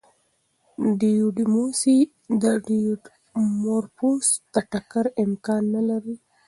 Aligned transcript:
ډیډیموس 0.99 1.81
او 2.29 2.33
ډیمورفوس 3.35 4.27
د 4.53 4.55
ټکر 4.71 5.05
امکان 5.23 5.63
نه 5.75 5.81
لري. 5.89 6.15